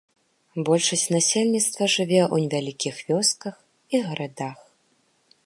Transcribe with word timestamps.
Большасць 0.69 1.03
насельніцтва 1.15 1.89
жыве 1.97 2.17
ў 2.33 2.47
невялікіх 2.47 2.95
вёсках 3.13 3.55
і 3.95 4.05
гарадах. 4.09 4.57